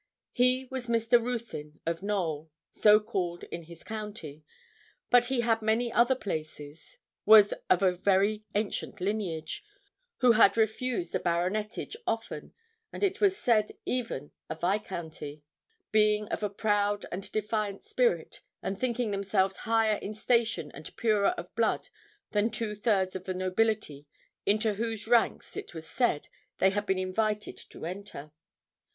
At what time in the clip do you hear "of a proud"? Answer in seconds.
16.29-17.05